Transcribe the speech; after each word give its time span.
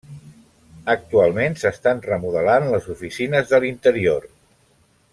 Actualment 0.93 1.57
s'estan 1.65 2.01
remodelant 2.07 2.65
les 2.73 2.89
oficines 2.97 3.53
de 3.55 3.61
l'interior. 3.67 4.27